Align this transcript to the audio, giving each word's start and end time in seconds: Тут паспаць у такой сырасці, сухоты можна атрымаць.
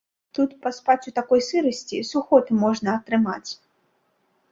Тут 0.35 0.53
паспаць 0.63 1.07
у 1.11 1.11
такой 1.19 1.43
сырасці, 1.49 1.99
сухоты 2.11 2.57
можна 2.63 2.89
атрымаць. 3.01 3.51